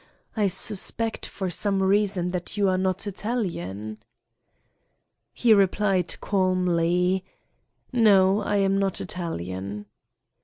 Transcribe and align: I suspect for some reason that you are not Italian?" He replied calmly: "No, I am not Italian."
I 0.35 0.47
suspect 0.47 1.27
for 1.27 1.51
some 1.51 1.83
reason 1.83 2.31
that 2.31 2.57
you 2.57 2.67
are 2.69 2.77
not 2.79 3.05
Italian?" 3.05 3.99
He 5.31 5.53
replied 5.53 6.19
calmly: 6.19 7.23
"No, 7.93 8.41
I 8.41 8.55
am 8.55 8.79
not 8.79 8.99
Italian." 8.99 9.85